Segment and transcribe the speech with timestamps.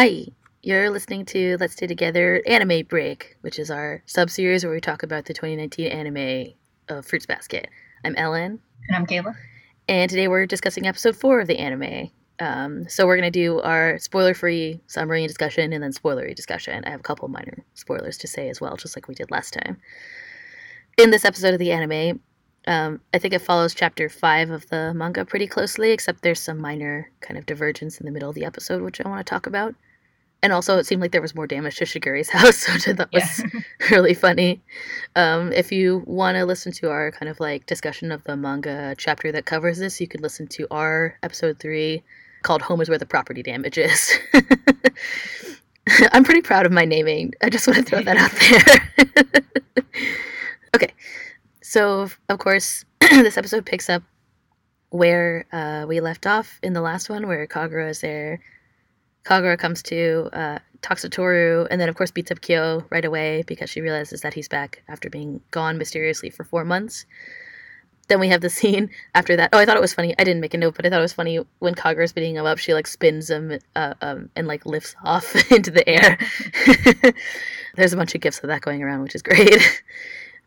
[0.00, 0.26] Hi,
[0.62, 4.80] you're listening to Let's Stay Together Anime Break, which is our sub series where we
[4.80, 6.52] talk about the 2019 anime
[6.88, 7.68] of Fruits Basket.
[8.04, 9.34] I'm Ellen, And I'm Kayla.
[9.88, 12.12] and today we're discussing episode four of the anime.
[12.38, 16.32] Um, so we're going to do our spoiler free summary and discussion and then spoilery
[16.32, 16.84] discussion.
[16.84, 19.52] I have a couple minor spoilers to say as well, just like we did last
[19.52, 19.78] time.
[20.96, 22.20] In this episode of the anime,
[22.68, 26.60] um, I think it follows chapter five of the manga pretty closely, except there's some
[26.60, 29.48] minor kind of divergence in the middle of the episode, which I want to talk
[29.48, 29.74] about.
[30.42, 33.44] And also, it seemed like there was more damage to Shigure's house, so that was
[33.90, 34.62] really funny.
[35.16, 38.94] Um, if you want to listen to our kind of like discussion of the manga
[38.96, 42.04] chapter that covers this, you could listen to our episode three
[42.42, 44.18] called Home is Where the Property Damage Is.
[46.12, 47.34] I'm pretty proud of my naming.
[47.42, 48.30] I just want to throw that out
[49.84, 49.94] there.
[50.76, 50.94] okay.
[51.62, 54.02] So, of course, this episode picks up
[54.90, 58.40] where uh, we left off in the last one, where Kagura is there.
[59.28, 63.04] Kagura comes to, uh, talks to Toru, and then, of course, beats up Kyo right
[63.04, 67.04] away because she realizes that he's back after being gone mysteriously for four months.
[68.08, 69.50] Then we have the scene after that.
[69.52, 70.14] Oh, I thought it was funny.
[70.18, 72.46] I didn't make a note, but I thought it was funny when Kagura's beating him
[72.46, 72.56] up.
[72.56, 76.16] She like spins him uh, um, and like lifts off into the air.
[77.76, 79.60] There's a bunch of gifs of that going around, which is great.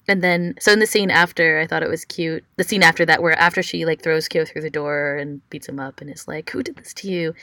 [0.08, 2.44] And then, so in the scene after, I thought it was cute.
[2.56, 5.70] The scene after that, where after she like throws Kyo through the door and beats
[5.70, 7.36] him up, and is like, "Who did this to you?"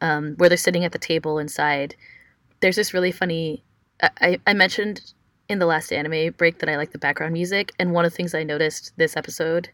[0.00, 1.94] Um, where they're sitting at the table inside.
[2.60, 3.64] There's this really funny.
[4.02, 5.12] I, I, mentioned
[5.48, 8.16] in the last anime break that I like the background music, and one of the
[8.16, 9.68] things I noticed this episode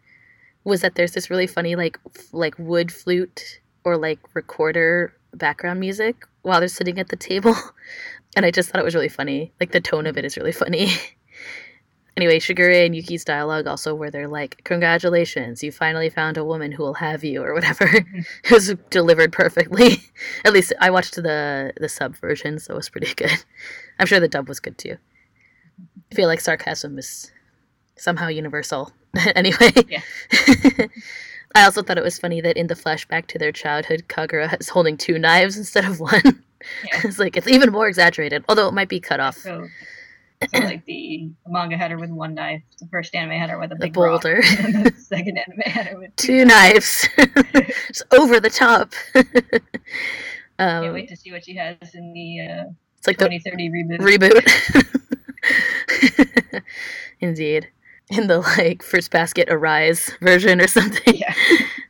[0.65, 5.79] was that there's this really funny like f- like wood flute or like recorder background
[5.79, 7.55] music while they're sitting at the table,
[8.37, 9.53] and I just thought it was really funny.
[9.61, 10.89] Like the tone of it is really funny.
[12.17, 16.73] Anyway, Shigure and Yuki's dialogue also where they're like, Congratulations, you finally found a woman
[16.73, 17.87] who will have you or whatever.
[17.87, 18.21] Mm-hmm.
[18.45, 20.03] it was delivered perfectly.
[20.45, 23.31] At least I watched the the sub version, so it was pretty good.
[23.99, 24.97] I'm sure the dub was good too.
[26.11, 27.31] I feel like sarcasm is
[27.97, 28.93] somehow universal.
[29.35, 29.73] anyway.
[31.55, 34.69] I also thought it was funny that in the flashback to their childhood, Kagura is
[34.69, 36.43] holding two knives instead of one.
[36.85, 37.01] Yeah.
[37.05, 39.37] it's like it's even more exaggerated, although it might be cut off.
[39.37, 39.69] So,
[40.55, 42.63] so like the manga header with one knife.
[42.79, 44.41] The first anime header with a The big rock, boulder.
[44.61, 49.63] and then the second anime header with two knives it's over the top Can't
[50.59, 52.65] um, wait to see what she has in the uh,
[52.99, 54.01] it's like the 2030 reboot.
[54.01, 54.45] reboot
[57.21, 57.69] indeed
[58.11, 61.35] in the like first basket arise version or something yeah,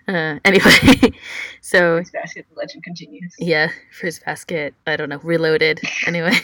[0.08, 1.12] uh, anyway
[1.60, 3.34] so Fruits Basket, the legend continues.
[3.38, 6.38] yeah first basket i don't know reloaded anyway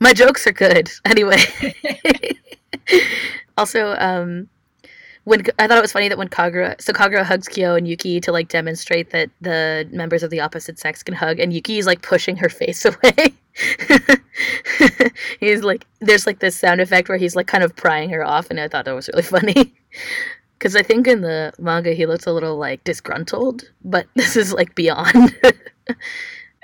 [0.00, 1.42] my jokes are good anyway
[3.56, 4.48] also um
[5.24, 8.20] when I thought it was funny that when Kagura, so Kagura hugs Kyo and Yuki
[8.20, 11.86] to like demonstrate that the members of the opposite sex can hug, and Yuki is
[11.86, 13.34] like pushing her face away.
[15.40, 18.50] he's like, there's like this sound effect where he's like kind of prying her off,
[18.50, 19.74] and I thought that was really funny.
[20.58, 24.52] Because I think in the manga he looks a little like disgruntled, but this is
[24.52, 25.36] like beyond.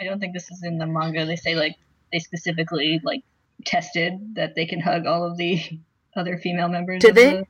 [0.00, 1.26] I don't think this is in the manga.
[1.26, 1.76] They say like
[2.12, 3.22] they specifically like
[3.66, 5.60] tested that they can hug all of the
[6.16, 7.02] other female members.
[7.02, 7.30] Did they?
[7.30, 7.46] the-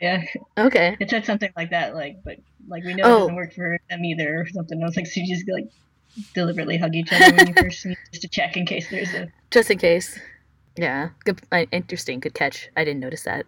[0.00, 0.24] yeah,
[0.56, 0.96] okay.
[1.00, 1.94] it said something like that.
[1.94, 2.36] Like, but
[2.68, 3.16] like we know Oh.
[3.16, 4.80] it doesn't work for them either, or something.
[4.80, 5.66] I was like, so you just like
[6.34, 9.28] deliberately hug each other when you first meet, just to check in case there's a
[9.50, 10.18] Just in case.
[10.76, 11.40] Yeah, good.
[11.72, 12.20] Interesting.
[12.20, 12.68] Good catch.
[12.76, 13.46] I didn't notice that.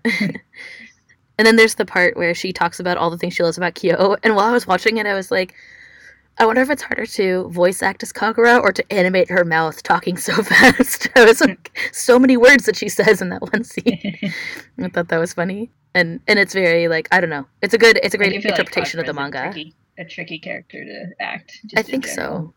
[1.41, 3.75] And then there's the part where she talks about all the things she loves about
[3.75, 4.15] Kyo.
[4.23, 5.55] And while I was watching it, I was like,
[6.37, 9.83] I wonder if it's harder to voice act as Kagura or to animate her mouth
[9.83, 11.09] talking so fast.
[11.17, 14.19] I was like, so many words that she says in that one scene.
[14.79, 15.71] I thought that was funny.
[15.95, 17.47] And and it's very like I don't know.
[17.63, 17.99] It's a good.
[18.03, 19.43] It's a great feel like interpretation of the Kagura's a manga.
[19.53, 21.59] tricky- A tricky, character to act.
[21.75, 22.53] I think so.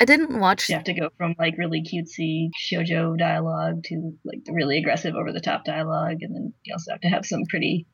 [0.00, 0.68] I didn't watch.
[0.68, 3.94] You have to go from like really cutesy shojo dialogue to
[4.24, 7.24] like the really aggressive, over the top dialogue, and then you also have to have
[7.24, 7.86] some pretty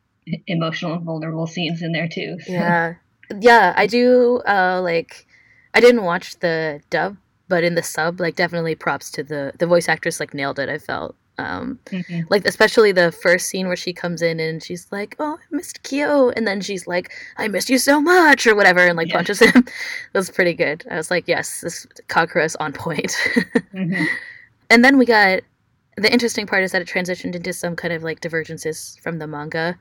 [0.47, 2.37] emotional and vulnerable scenes in there too.
[2.47, 2.95] So, yeah
[3.43, 5.27] yeah i do uh like
[5.75, 7.15] i didn't watch the dub
[7.49, 10.71] but in the sub like definitely props to the the voice actress like nailed it
[10.71, 12.25] i felt um mhm.
[12.31, 15.83] like especially the first scene where she comes in and she's like oh i missed
[15.83, 19.17] kyo and then she's like i missed you so much or whatever and like Yeah.
[19.17, 23.15] punches him it was pretty good i was like yes this kagura is on point
[23.75, 24.07] Mhm.
[24.71, 25.41] and then we got
[25.99, 29.27] the interesting part is that it transitioned into some kind of like divergences from the
[29.27, 29.79] manga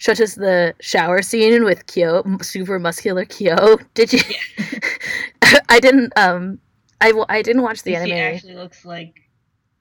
[0.00, 3.78] such as the shower scene with Kyo, super muscular Kyo.
[3.94, 4.20] Did you?
[5.68, 6.12] I didn't.
[6.16, 6.58] Um,
[7.00, 8.10] I, w- I didn't watch the anime.
[8.12, 9.14] He actually looks like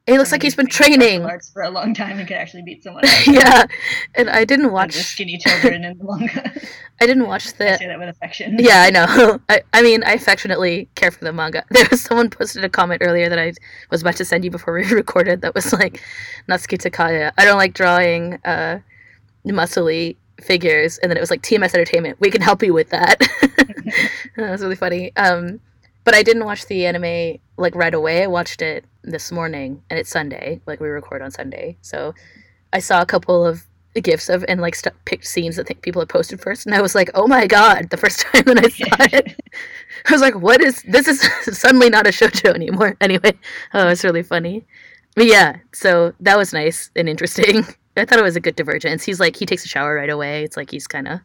[0.07, 1.23] It looks like he's been training.
[1.23, 3.05] Arts for a long time and could actually beat someone.
[3.07, 3.27] Else.
[3.27, 3.65] yeah,
[4.15, 4.93] and I didn't watch.
[4.95, 6.51] the skinny children in the manga.
[7.01, 7.77] I didn't watch I the.
[7.77, 8.57] say that with affection.
[8.59, 9.39] Yeah, I know.
[9.49, 11.63] I, I mean, I affectionately care for the manga.
[11.69, 13.53] There was someone posted a comment earlier that I
[13.89, 16.01] was about to send you before we recorded that was like,
[16.49, 18.79] Natsuki Takaya, I don't like drawing uh,
[19.51, 20.97] muscly figures.
[20.99, 23.19] And then it was like, TMS Entertainment, we can help you with that.
[24.37, 25.15] that was really funny.
[25.15, 25.59] Um,
[26.03, 28.23] but I didn't watch the anime like right away.
[28.23, 30.61] I watched it this morning and it's Sunday.
[30.65, 31.77] Like we record on Sunday.
[31.81, 32.13] So
[32.71, 33.63] I saw a couple of
[34.01, 36.81] gifs of and like st- picked scenes that think people had posted first and I
[36.81, 39.39] was like, "Oh my god." The first time that I saw it.
[40.07, 41.21] I was like, "What is this is
[41.57, 43.33] suddenly not a shoujo anymore." Anyway,
[43.73, 44.65] oh, it's really funny.
[45.15, 47.65] But yeah, so that was nice and interesting.
[47.95, 49.03] I thought it was a good divergence.
[49.03, 50.43] He's like he takes a shower right away.
[50.43, 51.19] It's like he's kind of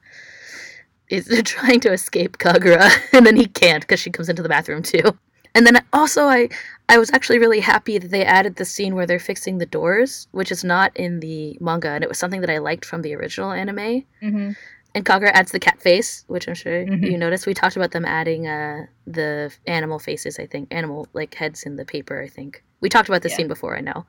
[1.08, 4.82] is trying to escape Kagura, and then he can't because she comes into the bathroom
[4.82, 5.16] too.
[5.54, 6.48] And then also, I
[6.88, 10.28] I was actually really happy that they added the scene where they're fixing the doors,
[10.32, 13.14] which is not in the manga, and it was something that I liked from the
[13.14, 14.04] original anime.
[14.20, 14.50] hmm
[14.94, 17.10] And Kagura adds the cat face, which I'm sure Mhm.
[17.10, 17.46] you noticed.
[17.46, 20.38] We talked about them adding uh, the animal faces.
[20.38, 22.20] I think animal like heads in the paper.
[22.22, 23.38] I think we talked about this Yeah.
[23.38, 23.76] scene before.
[23.76, 24.06] I know.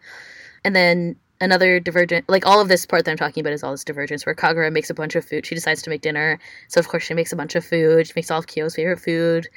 [0.66, 3.72] And then another divergent, like all of this part that I'm talking about is all
[3.72, 5.46] this divergence where Kagura makes a bunch of food.
[5.46, 8.08] She decides to make dinner, so of course she makes a bunch of food.
[8.08, 9.48] She makes all of Kyo's favorite food,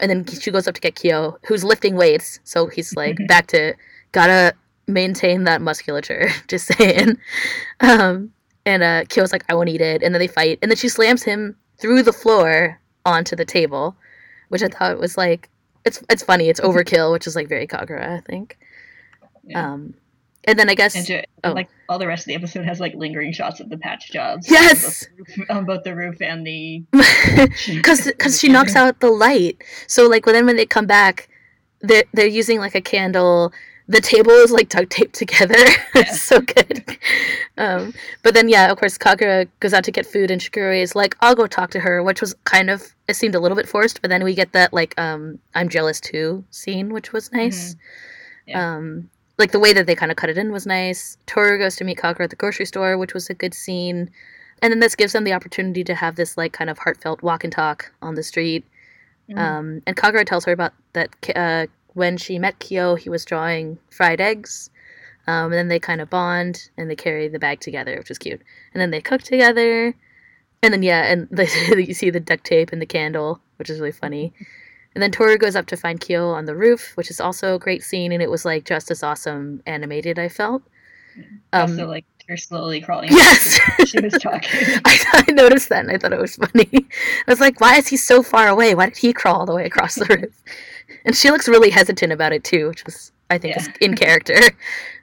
[0.00, 2.40] and then she goes up to get Kyo, who's lifting weights.
[2.44, 3.74] So he's like back to
[4.12, 4.54] gotta
[4.86, 6.28] maintain that musculature.
[6.48, 7.18] Just saying.
[7.80, 8.32] Um,
[8.64, 10.88] and uh, Kyo's like, I won't eat it, and then they fight, and then she
[10.88, 13.96] slams him through the floor onto the table,
[14.48, 15.48] which I thought was like,
[15.84, 16.48] it's it's funny.
[16.48, 18.58] It's overkill, which is like very Kagura, I think.
[19.44, 19.72] Yeah.
[19.72, 19.94] Um,
[20.44, 21.52] and then I guess and to, oh.
[21.52, 24.50] like all the rest of the episode has like lingering shots of the patch jobs.
[24.50, 25.06] Yes!
[25.06, 26.84] on both, the roof- on both the roof and the.
[27.68, 29.62] because because she knocks out the light.
[29.86, 31.28] So like when then when they come back,
[31.80, 33.52] they're they're using like a candle.
[33.88, 35.54] The table is like duct taped together.
[35.94, 36.84] it's so good.
[37.58, 37.92] Um,
[38.22, 41.16] but then yeah, of course Kagura goes out to get food, and Shigure is like,
[41.20, 44.00] "I'll go talk to her," which was kind of it seemed a little bit forced.
[44.00, 47.76] But then we get that like um, "I'm jealous too" scene, which was nice.
[48.46, 48.76] Yeah.
[48.76, 51.16] Um, like the way that they kind of cut it in was nice.
[51.26, 54.10] Toru goes to meet Kagura at the grocery store, which was a good scene.
[54.60, 57.44] And then this gives them the opportunity to have this like kind of heartfelt walk
[57.44, 58.64] and talk on the street.
[59.30, 59.38] Mhm.
[59.38, 63.78] Um, and Kagura tells her about that uh, when she met Kyo, he was drawing
[63.90, 64.70] fried eggs.
[65.26, 68.18] Um, and then they kind of bond and they carry the bag together, which is
[68.18, 68.42] cute.
[68.74, 69.94] And then they cook together.
[70.62, 73.78] And then, yeah, and the, you see the duct tape and the candle, which is
[73.78, 74.32] really funny.
[74.94, 77.58] And then Toru goes up to find Kyo on the roof, which is also a
[77.58, 78.12] great scene.
[78.12, 80.62] And it was like just as awesome animated, I felt.
[81.52, 83.10] Um, also, like her slowly crawling.
[83.12, 83.58] yes!
[83.86, 84.50] She was talking.
[84.84, 86.68] I, I noticed that and I thought it was funny.
[86.72, 88.74] I was like, why is he so far away?
[88.74, 90.42] Why did he crawl all the way across the roof?
[91.04, 94.36] And she looks really hesitant about it too, which was I think is in character.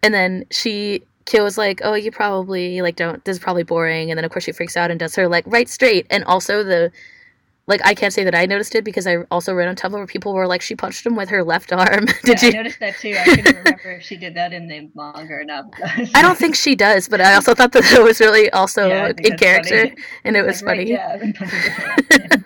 [0.04, 3.24] And then she Kyo was like, "Oh, you probably like don't.
[3.26, 5.44] This is probably boring." And then of course she freaks out and does her like
[5.48, 6.06] right straight.
[6.10, 6.92] And also the
[7.70, 10.08] like I can't say that I noticed it because I also read on Tumblr where
[10.08, 12.06] people were like, she punched him with her left arm.
[12.24, 12.50] Did yeah, you?
[12.50, 13.16] I noticed that too.
[13.18, 15.66] I couldn't remember if she did that in the manga or not.
[16.16, 19.14] I don't think she does, but I also thought that it was really also Yeah,
[19.18, 19.96] in character, funny.
[20.24, 20.92] and it was Like, funny.
[20.94, 22.44] jab and punches with her left,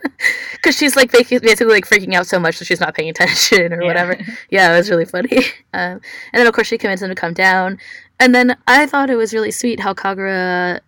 [0.51, 3.81] because she's like basically like freaking out so much that she's not paying attention or
[3.81, 3.87] yeah.
[3.87, 4.17] whatever.
[4.49, 5.37] Yeah, it was really funny.
[5.73, 6.01] Um,
[6.33, 7.79] and then of course she convinced him to come down,
[8.19, 10.81] and then I thought it was really sweet how Kagura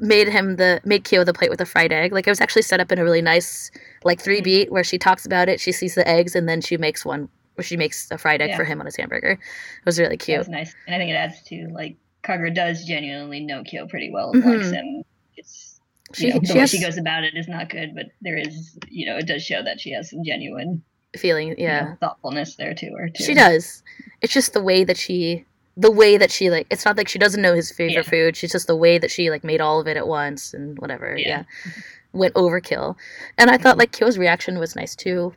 [0.00, 2.12] made him the made Kyo the plate with a fried egg.
[2.12, 3.70] Like it was actually set up in a really nice
[4.04, 6.76] like three beat where she talks about it, she sees the eggs, and then she
[6.76, 8.56] makes one where she makes a fried egg Yeah.
[8.56, 9.32] for him on his hamburger.
[9.32, 9.38] It
[9.86, 10.38] was really cute.
[10.38, 14.10] was nice, and I think it adds to like Kagura does genuinely know Kyo pretty
[14.10, 14.72] well and likes Mhm.
[14.74, 15.04] him.
[15.36, 15.80] It's
[16.12, 18.06] She, you know, the she way has she goes about it is not good, but
[18.20, 20.82] there is you know it does show that she has some genuine
[21.16, 21.80] feeling, you yeah.
[21.84, 23.24] know, thoughtfulness there to her too.
[23.24, 23.82] She does.
[24.20, 25.44] It's just the way that she
[25.80, 28.10] the way that she like it's not like she doesn't know his favorite Yeah.
[28.10, 28.36] food.
[28.36, 31.16] She's just the way that she like made all of it at once and whatever.
[31.16, 31.44] Yeah.
[31.64, 31.72] Yeah.
[32.12, 32.96] Went overkill.
[33.38, 33.78] And I thought mm-hmm.
[33.80, 35.34] like Kyo's reaction was nice too.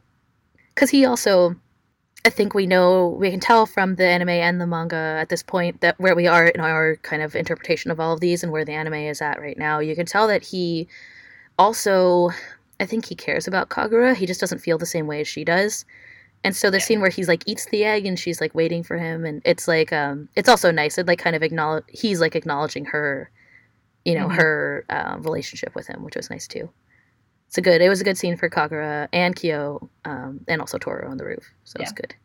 [0.75, 1.55] Cuz he also
[2.25, 5.43] I think we know we can tell from the anime and the manga at this
[5.43, 8.51] point that where we are in our kind of interpretation of all of these and
[8.51, 10.87] where the anime is at right now, you can tell that he
[11.57, 12.31] also
[12.81, 14.13] I think he cares about Kagura.
[14.13, 15.85] He just doesn't feel the same way as she does.
[16.43, 16.83] And so the Yeah.
[16.83, 19.67] scene where he's like eats the egg and she's like waiting for him and it's
[19.67, 20.97] like um it's also nice.
[20.97, 23.31] It like kind of acknowledge he's like acknowledging her,
[24.05, 24.35] you know, Mhm.
[24.35, 26.69] her uh, relationship with him, which was nice too.
[27.47, 27.81] It's a good.
[27.81, 31.25] It was a good scene for Kagura and Kyo, um, and also Toru on the
[31.25, 31.49] roof.
[31.65, 31.95] So it's Yeah.
[31.95, 32.15] good.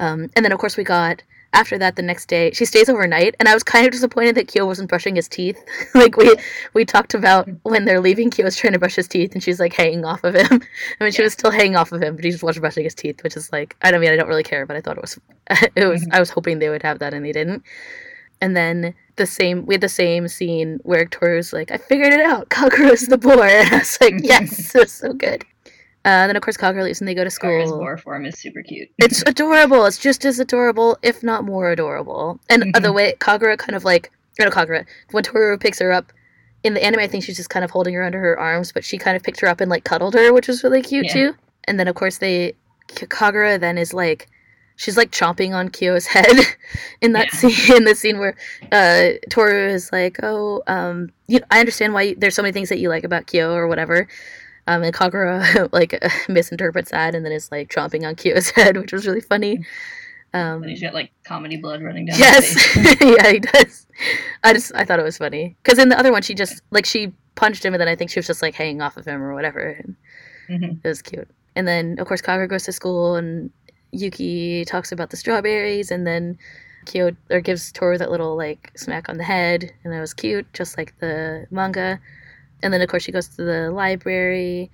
[0.00, 1.22] Um, and then of course we got
[1.54, 4.48] after that, the next day, she stays overnight, and I was kind of disappointed that
[4.48, 5.58] Kyo wasn't brushing his teeth.
[5.94, 6.34] like we
[6.74, 9.72] we talked about when they're leaving, Kyo's trying to brush his teeth, and she's like
[9.72, 10.46] hanging off of him.
[11.00, 11.26] I mean, she Yeah.
[11.26, 13.50] was still hanging off of him, but he just wasn't brushing his teeth, which is
[13.52, 15.18] like I don't mean I don't really care, but I thought it was
[15.76, 16.12] it was Mhm.
[16.14, 17.62] I was hoping they would have that, and they didn't.
[18.40, 22.20] And then the same we had the same scene where Toru's like, I figured it
[22.20, 25.44] out, Kagura's the boar, and I was like, yes, it was so good.
[26.04, 27.78] Uh, then of course Kagura leaves and they go to school.
[27.78, 28.88] boar form is super cute.
[28.98, 29.86] It's adorable.
[29.86, 32.38] It's just as adorable, if not more adorable.
[32.50, 36.12] And uh, the way Kagura kind of like, no, Kagura, when Toru picks her up
[36.62, 38.84] in the anime, I think she's just kind of holding her under her arms, but
[38.84, 41.12] she kind of picked her up and like cuddled her, which was really cute Yeah.
[41.12, 41.34] too.
[41.66, 42.54] And then of course they,
[42.88, 44.28] Kagura then is like,
[44.76, 46.26] she's like chomping on Kyo's head
[47.00, 47.38] in that Yeah.
[47.50, 48.36] scene, in the scene where
[48.72, 52.68] uh, Toru is like, oh, um, you I understand why you, there's so many things
[52.68, 54.06] that you like about Kyo or whatever.
[54.66, 58.92] Um, and Kagura like misinterprets that and then is like chomping on Kyo's head, which
[58.92, 59.58] was really funny.
[60.32, 62.18] Um, And he's got like comedy blood running down.
[62.18, 62.96] yes, His face.
[63.00, 63.86] yeah, he does.
[64.42, 66.86] I just I thought it was funny because in the other one she just like
[66.86, 69.22] she punched him and then I think she was just like hanging off of him
[69.22, 69.84] or whatever.
[70.50, 70.80] Mhm.
[70.84, 71.28] it was cute.
[71.56, 73.50] And then of course Kagura goes to school and
[73.92, 76.36] Yuki talks about the strawberries and then
[76.86, 80.52] Kyo or gives Toru that little like smack on the head and that was cute,
[80.52, 82.00] just like the manga.
[82.64, 84.70] And then of course she goes to the library.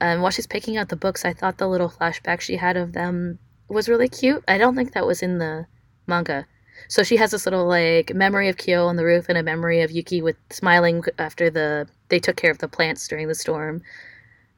[0.00, 2.92] Um, while she's picking out the books, I thought the little flashback she had of
[2.92, 4.44] them was really cute.
[4.48, 5.66] I don't think that was in the
[6.06, 6.46] manga.
[6.88, 9.82] So she has this little like memory of Kyo on the roof and a memory
[9.82, 13.82] of Yuki with smiling after the they took care of the plants during the storm.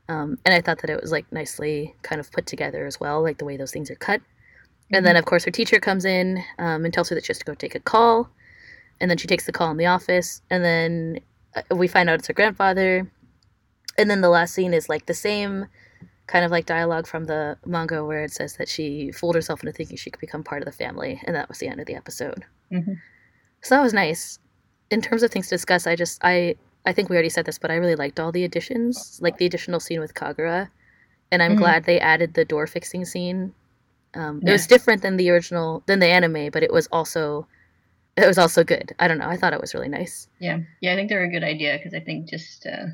[0.08, 3.22] Um, and I thought that it was like nicely kind of put together as well,
[3.22, 4.20] like the way those things are cut.
[4.92, 7.38] And then of course her teacher comes in um, and tells her that she has
[7.38, 8.28] to go take a call,
[9.00, 11.20] and then she takes the call in the office, and then
[11.70, 13.10] we find out it's her grandfather.
[13.98, 15.66] And then the last scene is like the same
[16.26, 19.72] kind of like dialogue from the manga where it says that she fooled herself into
[19.72, 21.94] thinking she could become part of the family, and that was the end of the
[21.96, 22.44] episode.
[22.72, 22.96] Mhm.
[23.62, 24.38] So that was nice.
[24.90, 26.54] In terms of things to discuss, I just I
[26.86, 29.44] I think we already said this, but I really liked all the additions, like the
[29.44, 30.70] additional scene with Kagura,
[31.30, 31.58] and I'm Mhm.
[31.58, 33.52] glad they added the door fixing scene.
[34.14, 37.46] Um, It was different than the original than the anime, but it was also
[38.16, 38.94] it was also good.
[38.98, 39.28] I don't know.
[39.28, 40.28] I thought it was really nice.
[40.38, 42.86] Yeah, yeah, I think they're a good idea because I think just uh,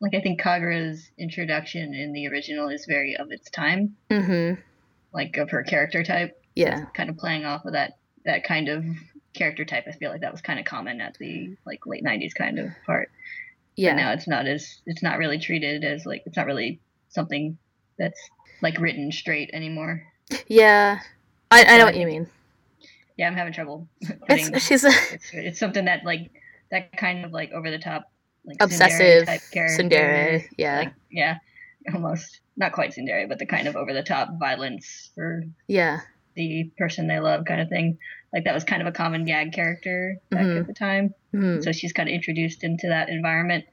[0.00, 4.60] like I think Kagura's introduction in the original is very of its time, Mm-hmm.
[5.12, 6.86] like of her character type, Yeah.
[6.94, 8.84] kind of playing off of that that kind of
[9.34, 9.84] character type.
[9.88, 12.70] I feel like that was kind of common at the like late '90s kind of
[12.86, 13.10] part.
[13.76, 13.94] But Yeah.
[13.94, 17.56] now it's not as it's not really treated as like it's not really something
[17.98, 18.20] that's
[18.62, 20.02] like written straight anymore.
[20.48, 21.00] Yeah.
[21.50, 22.26] I, I know what you mean.
[23.16, 23.88] Yeah, I'm having trouble.
[24.28, 26.30] It's, she's a it's it's something that like
[26.70, 28.10] that kind of like over the top
[28.44, 29.82] like obsessive type character.
[29.82, 30.44] tsundere.
[30.58, 30.78] Yeah.
[30.78, 31.38] Like yeah,
[31.94, 36.00] almost not quite tsundere, but the kind of over the top violence for yeah.
[36.34, 37.98] the person they love kind of thing.
[38.32, 40.60] Like that was kind of a common gag character back Mhm.
[40.60, 41.14] at the time.
[41.32, 41.62] Mhm.
[41.62, 43.64] So she's kind of introduced into that environment,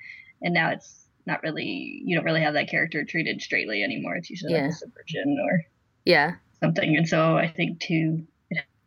[0.42, 4.16] and now it's not really you don't really have that character treated straightly anymore.
[4.16, 4.62] It's usually Yeah.
[4.64, 5.66] like a subversion or
[6.06, 6.36] Yeah.
[6.60, 6.96] something.
[6.96, 8.24] And so I think to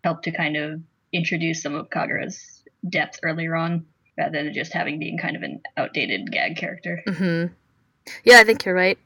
[0.04, 0.80] helped to kind of
[1.12, 5.60] introduce some of Kagura's depth earlier on, rather than just having being kind of an
[5.76, 7.02] outdated gag character.
[7.08, 7.46] hmm
[8.24, 8.98] Yeah, I think you're right.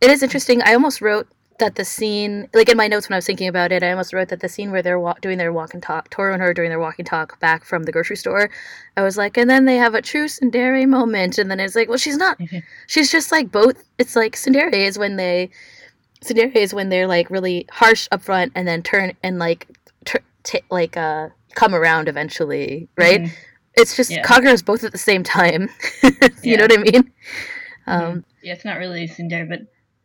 [0.00, 0.62] It is interesting.
[0.62, 3.70] I almost wrote that the scene, like in my notes when I was thinking about
[3.70, 6.10] it, I almost wrote that the scene where they're wa- doing their walk and talk,
[6.10, 8.50] Toru and her doing their walk and talk back from the grocery store,
[8.96, 11.88] I was like, and then they have a true tsundere moment, and then it's like,
[11.88, 12.40] well, she's not.
[12.88, 13.84] She's just like both.
[13.98, 15.50] It's like tsundere is when they,
[16.24, 19.68] tsundere is when they're like really harsh up front and then turn and like,
[20.44, 23.22] t- like uh, come around eventually, right?
[23.22, 23.30] Mhm.
[23.74, 24.22] It's just Yeah.
[24.64, 25.70] Both at the same time.
[26.42, 27.02] you know what I mean?
[27.02, 27.12] Mhm.
[27.86, 29.60] Um, yeah, it's not really tsundere, but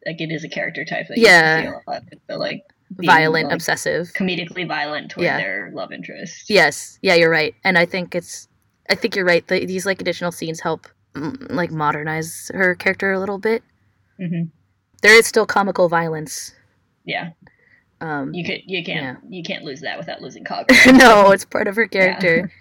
[0.06, 1.62] like it is a character type that you Yeah.
[1.62, 2.04] see a lot.
[2.28, 4.14] The like violent, like, obsessive.
[4.14, 5.38] comedically violent toward Yeah.
[5.38, 6.50] their love interest.
[6.50, 8.48] Yes, yeah, you're right, and I think it's,
[8.90, 9.46] I think you're right.
[9.46, 13.62] The, these like additional scenes help, mm, like modernize her character a little bit.
[14.18, 14.44] hmm
[15.02, 16.54] There is still comical violence.
[17.04, 17.32] Yeah,
[18.00, 20.98] Um, you could you can't you can't lose that without losing Kagura.
[20.98, 22.52] no, it's part of her character.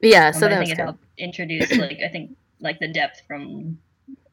[0.00, 0.82] Yeah, Um, so but I that think it good.
[0.82, 3.78] helped introduce like I think like the depth from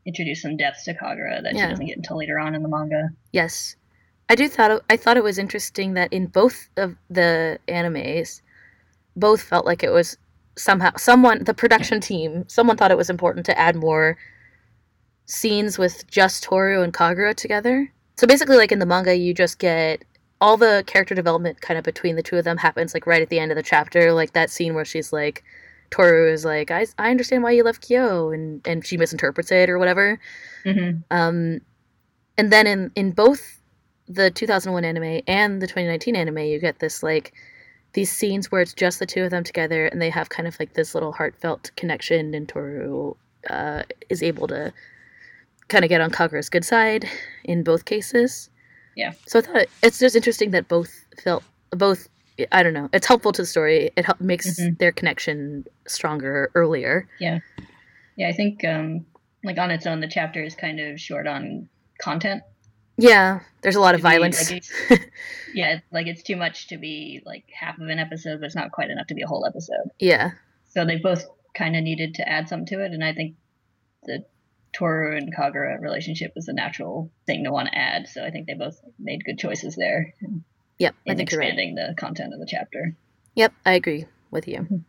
[0.05, 1.65] introduce some depth to Kagura that Yeah.
[1.65, 3.09] she doesn't get until later on in the manga.
[3.33, 3.75] Yes,
[4.29, 8.41] I do thought I thought it was interesting that in both of the animes,
[9.17, 10.17] both felt like it was
[10.55, 14.17] somehow someone the production team someone thought it was important to add more
[15.25, 17.91] scenes with just Toru and Kagura together.
[18.15, 20.03] So basically, like in the manga, you just get
[20.39, 23.29] all the character development kind of between the two of them happens like right at
[23.29, 25.43] the end of the chapter, like that scene where she's like.
[25.89, 29.69] Toru is like, I, I understand why you left Kyo, and, and she misinterprets it
[29.69, 30.19] or whatever.
[30.65, 30.99] Mm-hmm.
[31.11, 31.61] Um,
[32.37, 33.59] and then in in both
[34.07, 37.33] the 2001 anime and the 2019 anime, you get this like
[37.93, 40.57] these scenes where it's just the two of them together and they have kind of
[40.59, 43.15] like this little heartfelt connection and Toru
[43.49, 44.71] uh, is able to
[45.67, 47.09] kind of get on Kagura's good side
[47.43, 48.49] in both cases.
[48.97, 49.13] Yeah.
[49.27, 50.91] So I thought it's just interesting that both
[51.23, 52.09] felt both
[52.51, 52.87] I don't know.
[52.93, 53.89] It's helpful to the story.
[53.95, 54.77] It help, makes Mhm.
[54.79, 57.07] their connection stronger earlier.
[57.19, 57.39] Yeah,
[58.15, 58.27] yeah.
[58.27, 59.05] I think um,
[59.43, 61.67] like on its own, the chapter is kind of short on
[61.99, 62.43] content.
[62.97, 64.51] Yeah, there's a lot of To be, violence.
[64.51, 65.05] like, it's-
[65.53, 68.71] yeah, like it's too much to be like half of an episode, but it's not
[68.71, 69.89] quite enough to be a whole episode.
[69.99, 70.31] yeah.
[70.69, 71.25] So they both
[71.55, 73.35] kind of needed to add something to it, and I think
[74.03, 74.25] the
[74.77, 78.07] Toru and Kagura relationship was a natural thing to want to add.
[78.07, 80.43] So I think they both made good choices there in,
[80.79, 81.47] Yep, I in think you're right.
[81.47, 82.95] expanding the content of the chapter.
[83.35, 84.59] Yep, I agree with you.
[84.59, 84.83] Mhm.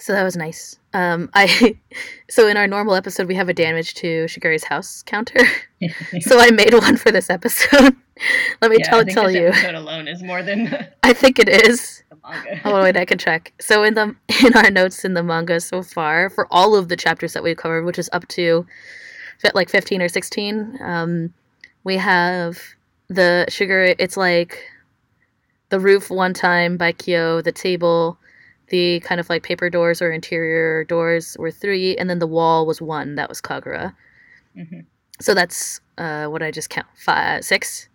[0.00, 0.76] So that was nice.
[0.92, 1.76] Um, I
[2.28, 5.38] so in our normal episode we have a damage to Shigure's house counter.
[6.20, 7.94] so I made one for this episode.
[8.62, 9.48] Let me yeah, tell I think tell you.
[9.48, 12.02] episode alone is more than I think it is.
[12.64, 13.52] Oh wait, I can check.
[13.60, 16.96] So in the in our notes in the manga so far for all of the
[16.96, 18.66] chapters that we've covered, which is up to
[19.44, 21.32] fi- like fifteen or sixteen, um,
[21.84, 22.58] we have
[23.08, 23.94] the sugar.
[23.98, 24.58] It's like
[25.68, 28.18] the roof one time by Kyo, the table,
[28.68, 32.66] the kind of like paper doors or interior doors were three, and then the wall
[32.66, 33.14] was one.
[33.16, 33.94] That was Kagura.
[34.56, 34.86] Mhm.
[35.20, 37.88] So that's uh, what I just count five, six.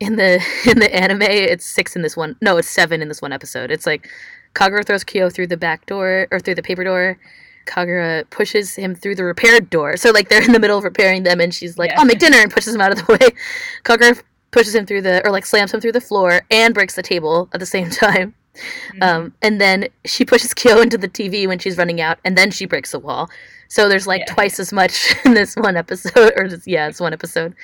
[0.00, 2.36] In the in the anime, it's six in this one.
[2.42, 3.70] No, it's seven in this one episode.
[3.70, 4.08] It's like
[4.54, 7.18] Kagura throws Kyo through the back door or through the paper door.
[7.66, 9.96] Kagura pushes him through the repaired door.
[9.96, 12.00] So like they're in the middle of repairing them, and she's like, Yeah.
[12.00, 13.28] "I'll make dinner," and pushes him out of the way.
[13.84, 17.02] Kagura pushes him through the or like slams him through the floor and breaks the
[17.02, 18.34] table at the same time.
[18.94, 19.02] Mhm.
[19.02, 22.50] Um, and then she pushes Kyo into the TV when she's running out, and then
[22.50, 23.30] she breaks the wall.
[23.68, 24.34] So there's like Yeah.
[24.34, 27.54] twice as much in this one episode, or just, yeah, it's one episode.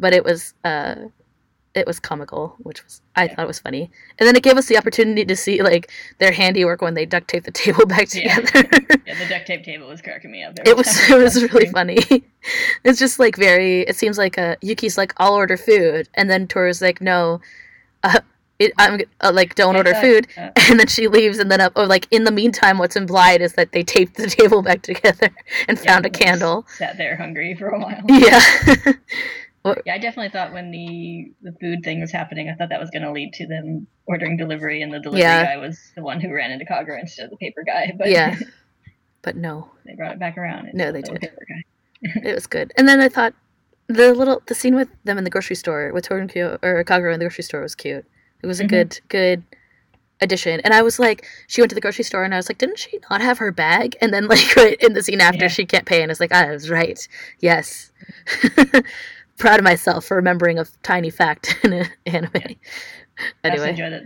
[0.00, 0.94] But it was uh,
[1.76, 3.34] it was comical, which was I Yeah.
[3.34, 6.32] thought it was funny, and then it gave us the opportunity to see like their
[6.32, 8.68] handiwork when they duct tape the table back together.
[9.06, 10.54] yeah, the duct tape table was cracking me up.
[10.64, 11.98] it was it was really funny.
[12.84, 13.80] it's just like very.
[13.82, 17.40] It seems like uh, Yuki's like I'll order food, and then Toru's like no,
[18.02, 18.20] uh,
[18.58, 21.50] it, I'm uh, like don't I order thought, food, uh, and then she leaves, and
[21.50, 21.72] then up.
[21.76, 25.28] Or like in the meantime, what's implied is that they taped the table back together
[25.68, 26.66] and yeah, found a candle.
[26.78, 28.00] Sat there hungry for a while.
[28.08, 28.40] Yeah,
[29.86, 32.90] Yeah, I definitely thought when the the food thing was happening, I thought that was
[32.90, 35.44] going to lead to them ordering delivery, and the delivery Yeah.
[35.44, 37.92] guy was the one who ran into Kagura instead of the paper guy.
[37.98, 38.36] But yeah,
[39.22, 40.70] but no, they brought it back around.
[40.74, 41.20] No, they the did.
[41.20, 42.20] paper guy.
[42.30, 42.72] it was good.
[42.76, 43.34] And then I thought
[43.88, 47.12] the little the scene with them in the grocery store with Toru and or Kagura
[47.14, 48.04] in the grocery store was cute.
[48.42, 48.68] It was a Mhm.
[48.68, 49.42] good good
[50.22, 50.60] addition.
[50.60, 52.78] And I was like, she went to the grocery store, and I was like, didn't
[52.78, 53.96] she not have her bag?
[54.00, 55.48] And then like right in the scene after, Yeah.
[55.48, 57.06] she can't pay, and it's like, I was right.
[57.40, 57.90] Yes.
[59.38, 62.30] Proud of myself for remembering a tiny fact in an anime.
[62.34, 62.54] I also
[63.44, 64.02] Anyway, enjoyed that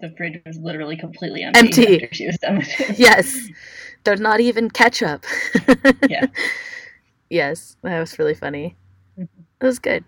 [0.00, 1.94] the fridge was literally completely empty, Empty.
[2.04, 2.62] after she was done
[2.96, 3.48] yes,
[4.04, 5.24] there's not even ketchup.
[6.08, 6.26] Yeah.
[7.28, 8.76] Yes, that was really funny.
[9.18, 9.28] Mhm.
[9.60, 10.04] It was good.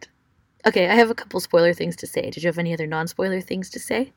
[0.67, 2.31] Okay, I have a couple spoiler things to say.
[2.31, 4.13] Did you have any other non-spoiler things to say?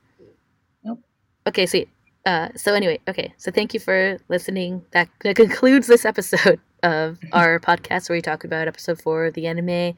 [0.84, 1.00] Nope.
[1.48, 1.90] Okay, sweet.
[2.26, 4.84] Uh, so anyway, okay, so thank you for listening.
[4.92, 9.34] That, that concludes this episode of our podcast where we talk about episode four of
[9.36, 9.96] the anime.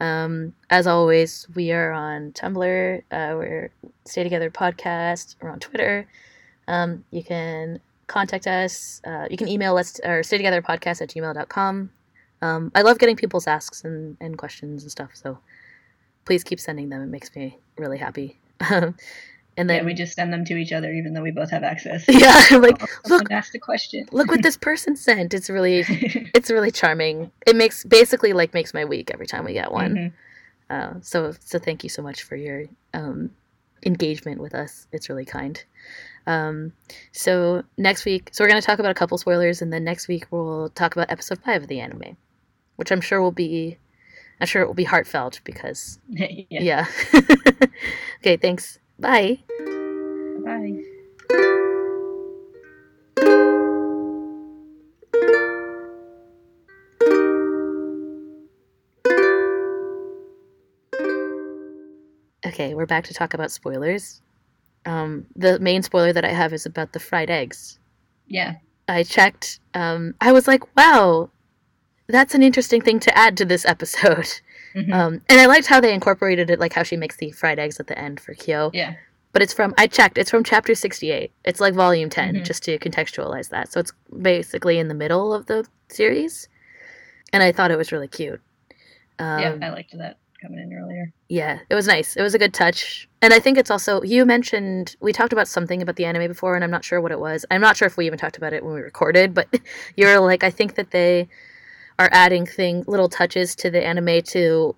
[0.00, 2.98] Um, as always, we are on Tumblr.
[3.10, 3.70] Uh, we're
[4.04, 5.36] Stay Together Podcast.
[5.40, 6.06] We're on Twitter.
[6.68, 9.00] Um, you can contact us.
[9.04, 11.90] Uh, you can email us or stay together podcast at gmail.com.
[12.40, 15.10] Um, I love getting people's asks and, and questions and stuff.
[15.14, 15.38] So
[16.24, 17.02] please keep sending them.
[17.02, 18.38] It makes me really happy.
[19.58, 21.62] and yeah, then, we just send them to each other, even though we both have
[21.64, 22.04] access.
[22.08, 24.06] yeah, I'm like, Oh, look, someone asked a question.
[24.12, 25.34] look what this person sent.
[25.34, 25.84] It's really,
[26.34, 27.30] it's really charming.
[27.46, 29.94] It makes basically like makes my week every time we get one.
[29.94, 30.12] Mhm.
[30.70, 33.30] Uh, so so thank you so much for your um,
[33.84, 34.86] engagement with us.
[34.92, 35.62] It's really kind.
[36.26, 36.72] Um,
[37.12, 40.08] so next week, so we're going to talk about a couple spoilers, and then next
[40.08, 42.16] week we'll talk about episode five of the anime,
[42.76, 43.78] which I'm sure will be,
[44.40, 46.28] I'm sure it will be heartfelt because yeah.
[46.50, 46.86] yeah.
[48.20, 48.78] okay, thanks.
[48.98, 49.38] Bye.
[50.44, 50.82] Bye.
[62.44, 64.20] Okay, we're back to talk about spoilers.
[64.84, 67.78] Um, the main spoiler that I have is about the fried eggs.
[68.26, 68.54] Yeah.
[68.88, 69.60] I checked.
[69.74, 71.30] Um, I was like, wow,
[72.08, 74.28] that's an interesting thing to add to this episode.
[74.74, 74.92] Mhm.
[74.92, 77.78] Um, and I liked how they incorporated it, like how she makes the fried eggs
[77.80, 78.70] at the end for Kyo.
[78.74, 78.94] yeah.
[79.32, 81.30] But it's from, I checked, it's from chapter 68.
[81.44, 82.44] It's like volume 10, Mhm.
[82.44, 83.70] just to contextualize that.
[83.70, 86.48] So it's basically in the middle of the series.
[87.32, 88.40] And I thought it was really cute.
[89.18, 89.54] Um, yeah.
[89.62, 91.12] I liked that coming in earlier.
[91.28, 92.16] Yeah, it was nice.
[92.16, 93.06] It was a good touch.
[93.20, 96.54] And I think it's also you mentioned we talked about something about the anime before
[96.54, 97.44] and I'm not sure what it was.
[97.50, 99.48] I'm not sure if we even talked about it when we recorded, but
[99.96, 101.28] you're like I think that they
[101.98, 104.74] are adding thing little touches to the anime to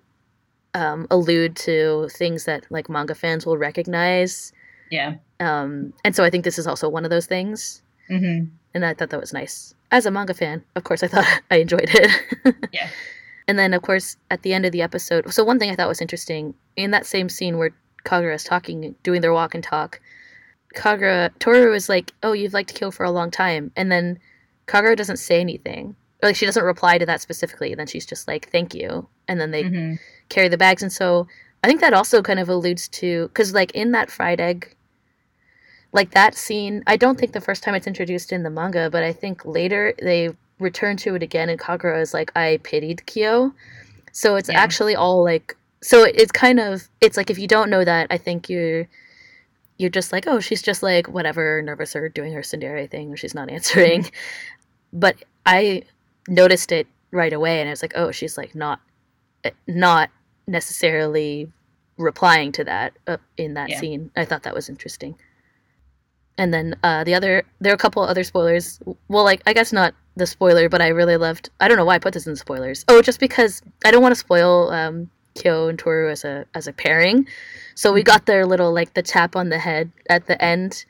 [0.73, 4.53] um, allude to things that like manga fans will recognize.
[4.89, 5.15] Yeah.
[5.39, 7.81] Um, and so I think this is also one of those things.
[8.07, 9.73] hmm And I thought that was nice.
[9.91, 12.55] As a manga fan, of course, I thought I enjoyed it.
[12.71, 12.89] Yeah.
[13.47, 15.87] And then, of course, at the end of the episode, so one thing I thought
[15.87, 17.71] was interesting in that same scene where
[18.05, 19.99] Kagura is talking, doing their walk and talk,
[20.75, 23.71] Kagura, Toru is like, Oh, you've liked Kyo for a long time.
[23.75, 24.19] And then
[24.67, 25.95] Kagura doesn't say anything.
[26.21, 27.73] Like, she doesn't reply to that specifically.
[27.75, 29.07] Then she's just like, Thank you.
[29.27, 29.95] And then they hmm
[30.29, 30.81] carry the bags.
[30.81, 31.27] And so
[31.63, 34.75] I think that also kind of alludes to, because, like, in that fried egg,
[35.93, 39.03] like that scene, I don't think the first time it's introduced in the manga, but
[39.03, 40.29] I think later they
[40.59, 43.53] return to it again, and Kagura is like, I pitied Kyo.
[44.13, 44.59] So it's Yeah.
[44.63, 48.17] actually all like, so it's kind of, it's like if you don't know that, I
[48.17, 48.87] think you're.
[49.77, 53.17] You're just like, oh, she's just like whatever, nervous or doing her tsundere thing, or
[53.17, 54.11] she's not answering.
[54.93, 55.83] But I
[56.27, 58.79] noticed it right away, and I was like, oh, she's like not,
[59.67, 60.09] not
[60.47, 61.51] necessarily
[61.97, 63.79] replying to that uh, in that Yeah.
[63.79, 64.11] scene.
[64.15, 65.15] I thought that was interesting.
[66.37, 68.79] And then uh, the other, there are a couple other spoilers.
[69.09, 71.49] Well, like I guess not the spoiler, but I really loved.
[71.59, 72.83] I don't know why I put this in spoilers.
[72.87, 76.67] Oh, just because I don't want to spoil um, Kyo and Toru as a as
[76.67, 77.27] a pairing.
[77.75, 78.05] So we Mhm.
[78.05, 80.85] got their little like the tap on the head at the end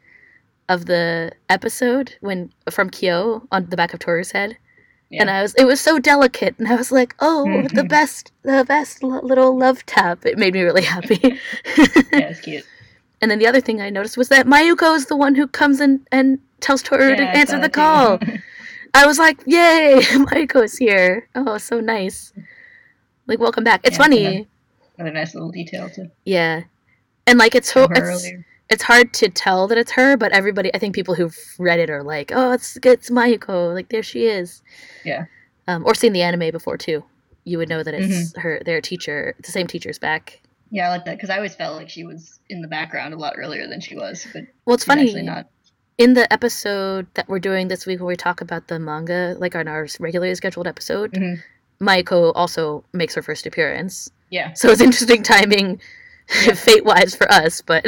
[0.69, 4.57] of the episode when from Kyo on the back of Toru's head
[5.11, 5.21] Yeah.
[5.21, 7.87] and I was it was so delicate, and I was like, oh, the mm-hmm.
[7.87, 10.25] best, the best little love tap.
[10.25, 11.19] It made me really happy.
[11.77, 12.65] yeah, it's cute.
[13.21, 15.81] and then the other thing I noticed was that Mayuko is the one who comes
[15.81, 18.19] in and tells Toru to Yeah, I answer the call.
[18.93, 21.27] I was like, yay, Mayuko's here.
[21.35, 22.31] Oh, so nice.
[23.27, 23.81] Like, welcome back.
[23.83, 24.47] It's Yeah, funny.
[24.97, 26.09] Another nice little detail too.
[26.25, 26.63] yeah.
[27.27, 28.45] And like, it's so her it's, earlier.
[28.71, 31.89] It's hard to tell that it's her, but everybody, I think people who've read it
[31.89, 33.73] are like, oh, it's it's Mayuko.
[33.73, 34.61] Like, there she is.
[35.05, 35.25] Yeah.
[35.67, 37.03] Um, or seen the anime before too.
[37.43, 38.41] You would know that it's Mm-hmm.
[38.41, 40.41] her, their teacher, the same teacher's back.
[40.69, 43.17] Yeah, I like that because I always felt like she was in the background a
[43.17, 45.03] lot earlier than she was, but Well, it's funny.
[45.03, 45.47] actually not.
[45.97, 49.55] In the episode that we're doing this week, where we talk about the manga, like
[49.55, 51.43] on our regularly scheduled episode, Mhm.
[51.81, 54.09] Mayuko also makes her first appearance.
[54.29, 55.81] Yeah, So it's interesting timing.
[56.55, 57.61] fate wise for us.
[57.61, 57.85] But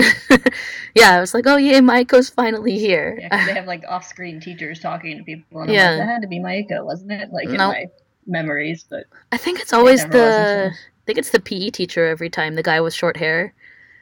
[0.96, 3.18] yeah, I was like, oh yeah, Mayuko's finally here.
[3.22, 3.46] yeah.
[3.46, 5.90] they have like off-screen teachers talking to people, and I'm Yeah.
[5.92, 7.32] like, that had to be Maiko, wasn't it?
[7.32, 7.86] Like in my
[8.28, 10.72] memories, but I think it's always was the.
[10.74, 12.56] I think it's the PE teacher every time.
[12.56, 13.54] The guy with short hair,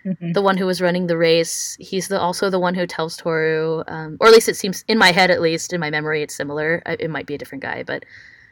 [0.05, 0.33] Mhm.
[0.33, 1.75] the one who was running the race.
[1.79, 4.97] He's the also the one who tells Toru, um, or at least it seems in
[4.99, 6.81] my head, at least in my memory, it's similar.
[6.85, 8.05] I, it might be a different guy, but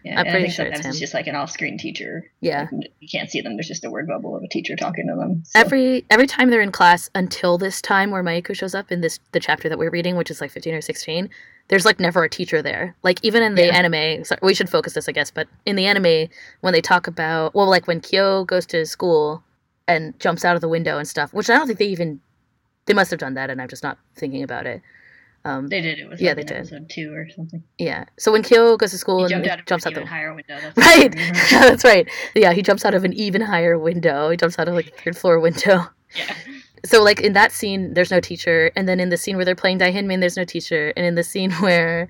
[0.04, 1.00] yeah, I'm pretty think sure it's sometimes it's him.
[1.00, 2.32] just like an off-screen teacher.
[2.42, 2.68] yeah.
[2.72, 3.56] Like, you can't see them.
[3.56, 5.44] There's just a word bubble of a teacher talking to them.
[5.46, 9.02] So, Every every time they're in class until this time where Mayuko shows up in
[9.02, 11.30] this the chapter that we're reading, which is like fifteen or sixteen,
[11.68, 12.96] there's like never a teacher there.
[13.04, 13.76] Like even in the Yeah.
[13.78, 15.32] anime, sorry, we should focus this, I guess.
[15.32, 16.30] But in the anime,
[16.62, 19.44] when they talk about well, like when Kyo goes to school
[19.88, 22.20] and jumps out of the window and stuff, which I don't think they even
[22.86, 24.82] they must have done that, and I'm just not thinking about it.
[25.46, 26.00] Um, they did.
[26.00, 26.58] It was Yeah, they did.
[26.58, 27.64] episode two or something.
[27.78, 28.06] yeah.
[28.18, 29.96] So when Kyo goes to school He and jumped he out of jumps an out
[29.96, 30.58] the even higher window.
[30.62, 31.12] That's right,
[31.52, 32.10] that's right.
[32.36, 34.30] Yeah, he jumps out of an even higher window.
[34.30, 35.88] He jumps out of like a third floor window.
[36.16, 36.36] yeah.
[36.86, 39.54] so like in that scene there's no teacher and then in the scene where they're
[39.56, 42.08] playing Daihinmin there's no teacher and in the scene where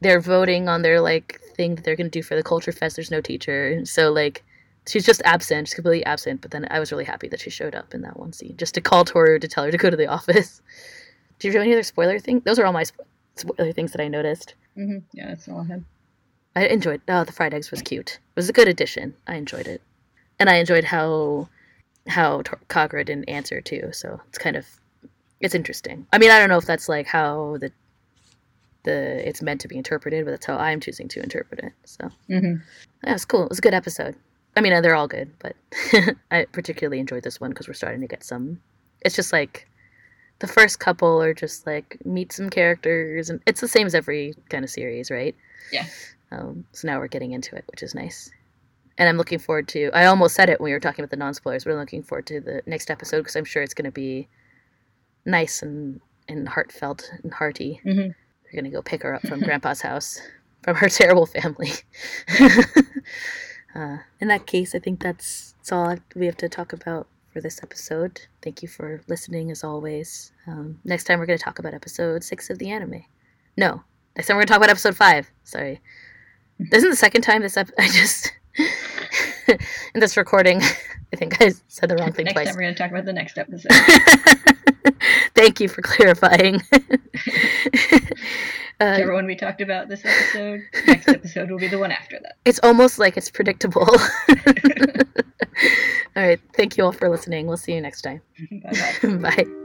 [0.00, 2.96] they're voting on their like thing that they're going to do for the culture fest
[2.96, 4.42] there's no teacher so like
[4.88, 7.74] she's just absent she's completely absent but then I was really happy that she showed
[7.74, 9.96] up in that one scene just to call Toru to tell her to go to
[9.96, 10.62] the office
[11.42, 14.00] do you have any other spoiler thing those are all my sp- spoiler things that
[14.00, 14.54] I noticed.
[14.76, 14.98] Mm-hmm.
[15.12, 15.84] Yeah, that's all I had.
[16.54, 18.12] I enjoyed oh the fried eggs was cute.
[18.12, 19.14] It was a good addition.
[19.26, 19.80] I enjoyed it.
[20.38, 21.48] And I enjoyed how
[22.08, 24.66] how Kagura didn't answer too so it's kind of
[25.40, 26.06] it's interesting.
[26.12, 27.72] I mean I don't know if that's like how the
[28.84, 32.10] the it's meant to be interpreted but that's how I'm choosing to interpret it so.
[32.28, 32.56] Hmm
[33.04, 33.44] yeah it's cool.
[33.44, 34.14] It was a good episode.
[34.56, 35.56] I mean they're all good but
[36.30, 38.60] I particularly enjoyed this one because we're starting to get some
[39.00, 39.66] it's just like
[40.42, 44.34] the first couple are just like meet some characters and it's the same as every
[44.50, 45.34] kind of series right?
[45.72, 45.86] Yeah.
[46.32, 48.30] um, so now we're getting into it which is nice.
[48.98, 51.16] And i'm looking forward to i almost said it when we were talking about the
[51.24, 53.98] non-spoilers but i'm looking forward to the next episode because i'm sure it's going to
[54.06, 54.28] be
[55.24, 57.80] nice and and heartfelt and hearty.
[57.84, 58.14] Mhm.
[58.44, 60.20] we're going to go pick her up from grandpa's house
[60.62, 61.72] from her terrible family.
[63.74, 67.40] Uh, in that case i think that's, that's all we have to talk about for
[67.40, 68.20] this episode.
[68.42, 70.32] Thank you for listening as always.
[70.46, 73.04] Um, next time we're going to talk about episode six of the anime.
[73.56, 73.82] No,
[74.16, 75.30] next time we're going to talk about episode five.
[75.44, 75.80] Sorry.
[76.58, 78.32] This isn't the second time this ep- I just
[79.48, 80.60] in this recording
[81.12, 82.46] I think I said the wrong thing Next twice.
[82.48, 83.70] time we're going to talk about the next episode.
[85.34, 86.56] Thank you for clarifying.
[88.80, 92.18] uh, Whichever one we talked about this episode, next episode will be the one after
[92.22, 92.36] that.
[92.44, 93.86] it's almost like it's predictable.
[96.16, 96.40] All right.
[96.54, 97.46] Thank you all for listening.
[97.46, 98.20] We'll see you next time.
[98.50, 99.16] Bye bye.
[99.16, 99.62] Bye.